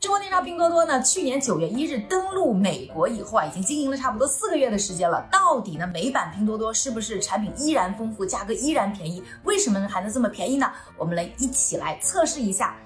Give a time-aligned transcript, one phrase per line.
[0.00, 5.26] 中国电商拼多多呢，去年九月一日登陆美国以后啊，已经经营了差不多四个月的时间了。
[5.28, 9.20] 到底呢，美版拼多多是不是产品依然丰富，价格依然便宜？
[9.42, 10.70] 为什么还能这么便宜呢？
[10.96, 12.76] 我们来一起来测试一下。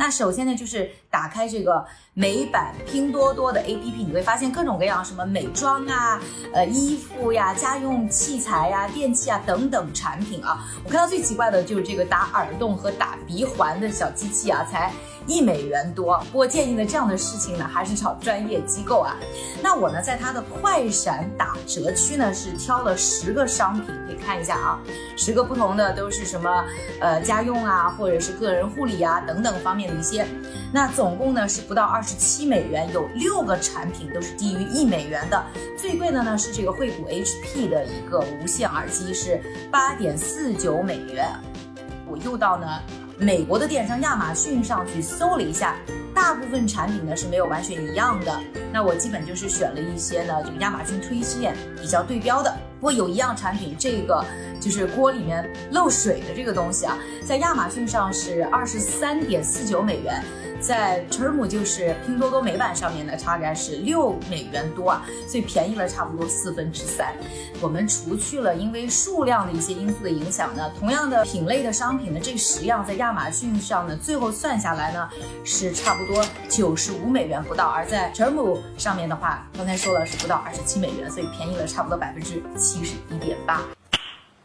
[0.00, 6.18] 那首先呢，就是打开这个美版拼多多的 APP，你会发现各种各样什么美妆啊、
[6.54, 10.64] 呃衣服呀、家用器材呀、电器啊等等产品啊。
[10.82, 14.90] 我看到最奇怪的就是这个打耳洞和打鼻环的小机器啊，才
[15.26, 16.18] 一美元多。
[16.32, 19.16] 不过建议呢，这样的事情呢，还是找专业机构啊。
[19.62, 24.80] 那我呢，在它的快闪打折区呢，是挑了十个商品，可以看一下啊，
[25.16, 26.64] 十个不同的都是什么
[27.00, 30.00] 呃家用啊，或者是个人护理啊等等方面的。
[30.00, 30.26] 一些，
[30.72, 35.44] 那总共呢是不到二十七美元，有六个产品都是低于一美元的。
[35.76, 39.38] 最贵的呢是这个惠普 HP 的一个无线耳机，是
[39.70, 41.28] 八点四九美元。
[42.06, 42.66] 我又到呢
[43.20, 45.76] 美国的电商亚马逊上去搜了一下，
[46.14, 48.40] 大部分产品呢是没有完全一样的。
[48.72, 52.50] 那我基本就是选了一些呢这个亚马逊推荐比较对标的。
[52.80, 54.24] 不过有一样产品，这个
[54.58, 56.96] 就是锅里面漏水的这个东西啊，
[57.26, 60.24] 在亚马逊上是二十三点四九美元，
[60.60, 67.14] 在 Term 就是拼多多美版上面呢，差价是六美元多啊，所以便宜了差不多四分之三。
[67.60, 75.08] 我们除去了因为数量的一些因素的影响呢，同样的品类的商品呢，这十样在亚马逊上呢，最后算下来呢
[75.44, 82.42] 是差不多九十五美元不到，而在 Term 上面的话，刚才说了是不到二十七美元，所以便宜了差不多百分之。
[82.56, 83.60] 七十一点八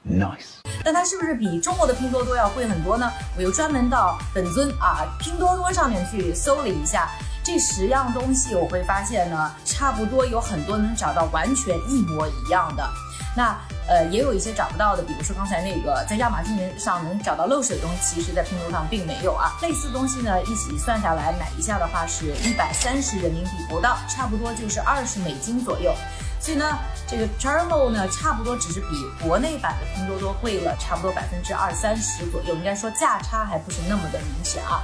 [0.07, 0.55] ，nice。
[0.83, 3.11] 那它是不是比中国的拼多多要贵很多呢？
[3.35, 7.09] 我又专门到本尊啊拼多多上面去搜了一下，
[7.43, 12.87] 这十样东西我会发现呢，差不多有很多能找到完全一模一样的。
[13.35, 19.51] 那呃也有一些找不到的，比如说刚才那个在亚马逊上能找到漏水的东西，其实在拼多多上并没有啊。
[19.63, 25.93] 类似东西呢一起算下来买一下的话是一百三十人民币不到，差不多就是二十美金左右。
[26.39, 28.87] 所以呢，这个 t e r m o 呢，差不多只是比
[29.21, 34.81] 国内版的拼多多贵了差不多百分之二三十左右，应该说价差还不是那么的明显啊。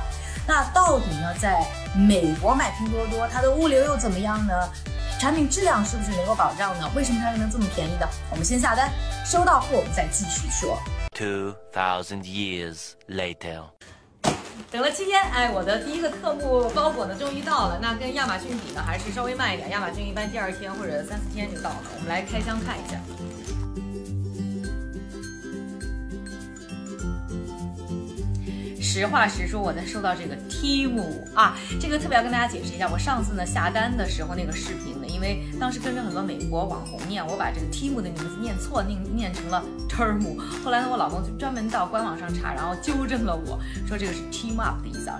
[0.47, 1.63] 那到底呢，在
[1.95, 4.53] 美国买拼多多，它的物流又怎么样呢？
[5.19, 6.89] 产品质量是不是能够保障呢？
[6.95, 8.07] 为什么它又能这么便宜呢？
[8.31, 8.91] 我们先下单，
[9.23, 10.79] 收到货我们再继续说。
[11.13, 13.65] Two thousand years later.
[14.71, 17.77] 等了七天，哎，我的第一个特步包裹呢，终于到了。
[17.81, 19.69] 那跟亚马逊比呢，还是稍微慢一点。
[19.69, 21.83] 亚马逊一般第二天或者三四天就到了。
[21.93, 22.97] 我们来开箱看一下。
[28.81, 30.99] 实话实说，我在收到这个 Tim
[31.35, 32.89] 啊，这个特别要跟大家解释一下。
[32.91, 40.35] 我上次呢下单的时候那个视频呢，因为当时跟着很多美国网红念，我把这个 Tim 的名字念错，念念成了 Term。
[40.63, 45.09] 后来呢，我老公就专门到官网上查，然后纠正了我说这个是 Team Up 的意思。
[45.09, 45.19] 啊。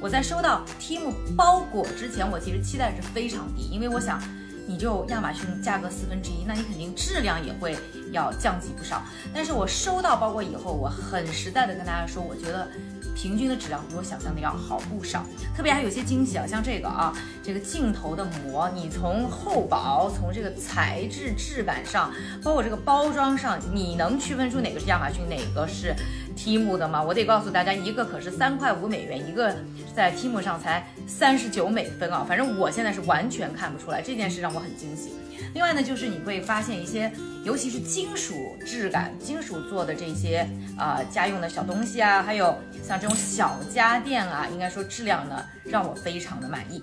[0.00, 4.22] 我在收到 Timu 包裹之前，我其实期待是非常低，因为我想。
[4.68, 7.74] 你就亚马逊价格四分之一，那你肯定质量也会
[8.12, 9.02] 要降级不少。
[9.34, 12.68] 但是我收到包裹以后，我很实在的跟大家说，我觉得
[13.16, 15.24] 平均的质量比我想象的要好不少。
[15.56, 17.12] 特别还有些惊喜啊，像这个啊，
[17.42, 22.12] 这个镜头的膜，你从厚薄，从这个材质质感上，
[22.44, 25.96] 包括这个包装上，你能区分出哪个是亚马逊，哪个是
[26.38, 27.02] Tim 的吗？
[27.02, 29.52] 我得告诉大家，一个可是三块五美元，一个
[29.96, 32.24] 在 Tim 上才三十九美分啊。
[32.28, 34.58] 反正我现在是完全看不出来，这件事让我。
[34.58, 35.12] 很惊喜。
[35.54, 37.10] 另外呢，就是你会发现一些，
[37.44, 40.44] 尤其是金属质感、金属做的这些
[40.76, 46.82] 啊家用的小东西啊，还有像这种小家电啊，应该说质量呢让我非常的满意。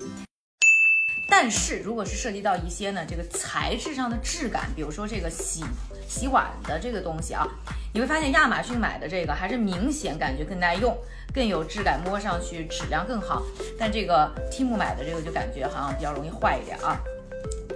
[1.27, 5.63] 但是如果是涉及到一些呢这个材质上的质感，比如说这个洗
[6.07, 7.45] 洗碗的这个东西啊，
[7.93, 10.95] 你会发现亚马逊买的这个还是明显感觉更耐用、
[11.33, 13.43] 更有质感，摸上去质量更好。
[13.77, 17.01] 但这个 Tim 买的这个就感觉好像比较容易坏一点啊。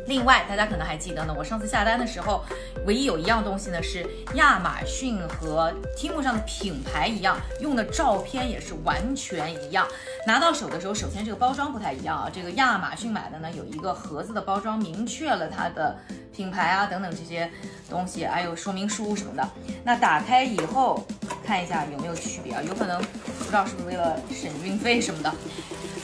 [0.10, 2.44] 另外，大家可能还记得呢，我上次下单的时候，
[2.88, 4.04] 唯一有一样东西呢是
[4.34, 9.88] 亚马逊和 Tim 上的品牌一样，用的照片也是完全一样。
[10.26, 15.96] 拿到手的时候，首先这个包装不太一样啊，这个亚马逊买的呢有一个盒子的包装，明确了它的
[16.36, 17.48] 品牌啊等等这些
[17.88, 19.48] 东西，还有说明书什么的。
[19.84, 21.06] 那打开以后
[21.46, 22.64] 看一下有没有区别啊？
[22.64, 23.00] 有可能
[23.38, 25.32] 不知道是不是为了省运费什么的。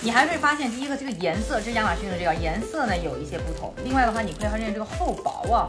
[0.06, 3.74] 你还会发现，第一个这个颜色，这亚马逊的这个颜色呢有一些不同。
[3.84, 5.66] 另外的话，你会发现这个厚薄啊，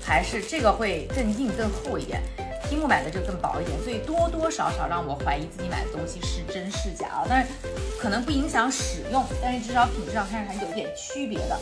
[0.00, 2.22] 还是这个会更硬更厚一点。
[2.70, 7.26] 积木买的就更薄一点，所以多多少少让我怀疑自己买的东西是真是假啊。
[7.28, 7.52] 但是
[7.98, 11.58] 可能不影响使用，但是至少品质上看着还是有点区别的。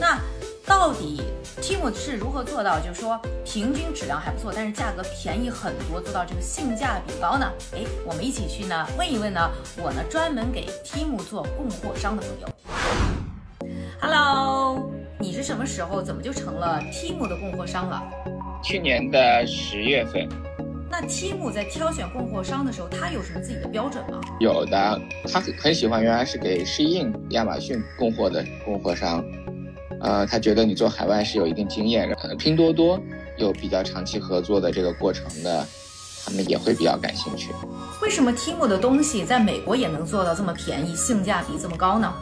[0.00, 0.18] 那
[0.66, 1.22] 到底
[1.60, 7.50] Temu 是如何做到，就是说平均质量还不错，但是价格便宜很多，做到这个性价比高呢？
[7.74, 12.48] 哎，我们一起去呢问一问呢，我呢专门给 Temu 做供货商的朋友。
[14.00, 18.02] Hello，你是什么时候怎么就成了 Temu 的供货商了？
[18.62, 20.26] 去年的十月份。
[20.90, 24.20] 那 Temu 在挑选供货商的时候，他有什么自己的标准吗？
[24.40, 25.00] 有的，
[25.30, 29.24] 他很很喜欢原来是给适应亚马逊供货的供货商，
[30.00, 32.34] 呃，他觉得你做海外是有一定经验的。
[32.36, 33.00] 拼多多
[33.36, 35.66] 有比较长期合作的这个过程的。
[36.24, 37.50] 他们也会比较感兴趣。
[38.02, 42.12] 为什么 Temu 的东西在美国也能做到这么便宜，性价比这么高呢？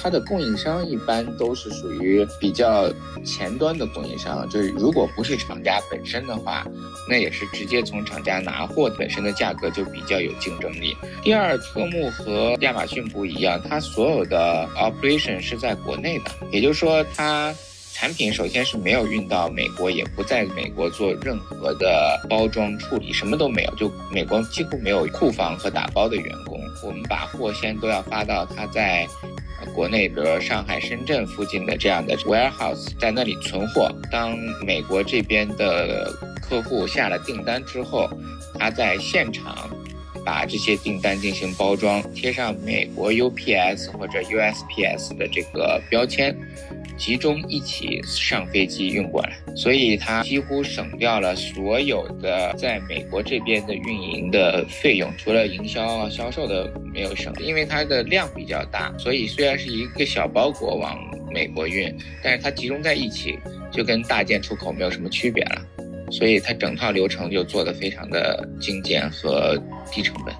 [0.00, 2.90] 它的供应商一般都是属于比较
[3.24, 6.66] 前端的供应商，就是如果不是厂家本身的话，
[7.08, 10.96] 那也是直接从厂家拿货，本身的价格就比较有竞争力。
[11.22, 17.54] 第二，特木和亚马逊不一样，它所有的 operation 是在国内的，也就是说它。
[18.02, 23.72] 产品首先是没有运到美国，也不在美国做任何的包装处理，什么都没有。
[23.76, 29.06] 就美国几乎没有库房和打包的员工，我们把货先都要发到他在
[29.72, 33.88] 国内，比如上海、深圳附近的这样的 warehouse，在那里存货。
[34.10, 36.12] 当美国这边的
[36.42, 38.10] 客户下了订单之后，
[38.58, 39.70] 他在现场
[40.24, 46.36] 把这些订单进行包装，贴上美国 UPS 或者 USPS 的这个标签。
[47.02, 60.96] 集中一起上飞机运过来，所以它几乎省掉了所有的在美国这边的运营的费用，除了营销啊销售的没有省，因为它的量比较大，所以虽然是一个小包裹往
[61.34, 63.36] 美国运，但是它集中在一起，
[63.72, 65.60] 就跟大件出口没有什么区别了，
[66.08, 69.60] 所以它整套流程就做得非常的精简和
[69.90, 70.32] 低成本。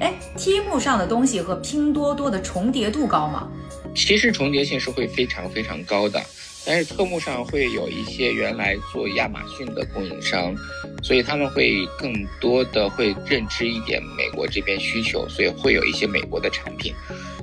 [0.00, 3.50] 哎，T 木上的东西和拼多多的重叠度高吗？
[3.94, 6.20] 其实重叠性是会非常非常高的，
[6.64, 10.54] 但是特幕上会有一些原来做亚马逊的供应商，
[11.02, 16.94] 所以他们会更多的会认知一点美国这边需求，所以会有一些美国的产品。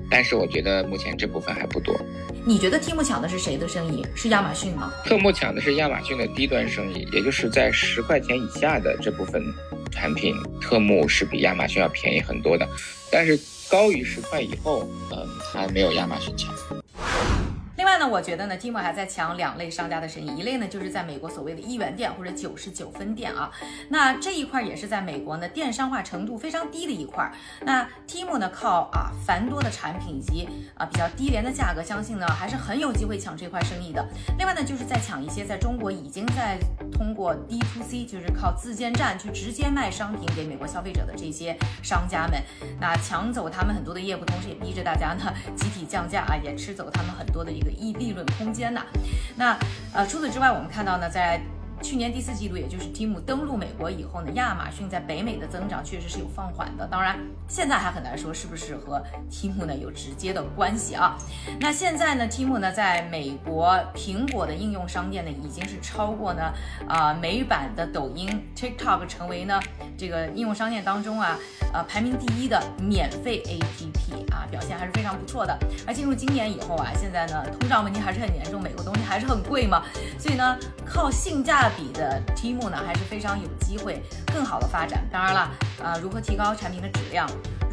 [0.09, 1.93] 但是我觉得目前这部分还不多。
[2.45, 4.05] 你觉得特目抢的是谁的生意？
[4.15, 4.93] 是亚马逊吗？
[5.03, 9.43] 特目抢的是亚马逊的低端生意，也就是在十块钱以下的这部分
[9.97, 12.65] 产品，特目是比亚马逊要便宜很多的，
[13.11, 13.37] 但是。
[13.69, 16.55] 高于十块以后，嗯，它没有亚马逊强。
[17.99, 23.51] 那，我觉得呢，Temu 还在抢两类商家的生意，一类呢就是在美国所谓的一元店或者九十九分店啊，
[23.89, 27.31] 那这一块也是在美国呢电商化程度非常低的一块。
[27.61, 34.07] 那 Temu 呢靠啊繁多的产品以及啊比较低廉的价格，相信呢还是很有机会抢这块生意的。
[34.37, 36.59] 另外呢，就是在抢一些在中国已经在
[36.91, 42.39] 通过 D to C，就是靠自建站去直接卖商品给美国消费者的这些商家们，
[42.79, 47.86] 那抢走他们很多的业务，同时也逼着大家呢集体降价啊，也吃走他们很多的一个一。
[47.93, 48.85] 利利润空间呐，
[49.35, 49.57] 那
[49.93, 51.41] 呃除此之外，我们看到呢，在。
[51.79, 56.87] 去年第四季度，也就是 Temu 登陆美国以后呢，亚马逊在北美的增长确实是有放缓的。
[56.87, 58.99] 当然，现在还很难说是不是和
[59.29, 61.15] Temu 呢有直接的关系啊。
[61.59, 66.51] 那现在呢，Temu 呢在美国苹果的应用商店呢已经是超过呢
[66.87, 69.59] 啊美版的抖音 TikTok，成为呢
[69.95, 71.37] 这个应用商店当中啊
[71.71, 75.57] 呃排名第一的免费 APP 啊，表现还是非常不错的。
[75.87, 79.83] 而进入今年以后啊，现在呢通胀问题还是很严重，美国东西还是很贵嘛，
[80.19, 84.03] 所以呢靠性价比的 Temu 呢，还是非常有机会
[84.33, 85.03] 更好的发展。
[85.11, 85.51] 当然了，
[85.83, 87.27] 呃，如何提高产品的质量，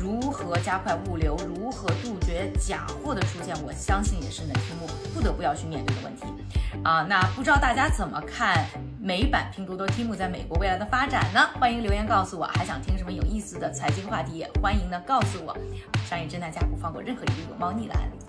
[0.04, 6.26] 如何加快物流，如何杜绝假货的出现，我相信也是呢 Temu 不得不要去面对的问题。
[6.82, 8.66] 啊，那不知道大家怎么看
[9.00, 11.40] 美版拼多多 Temu 在美国未来的发展呢？
[11.58, 12.44] 欢迎留言告诉我。
[12.48, 15.56] 还想听什么有意思的财经话题，欢迎呢告诉我。
[16.06, 18.23] 商业侦探家不放过任何一个有猫腻的案例。